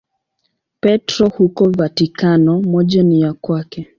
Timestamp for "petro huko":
0.79-1.69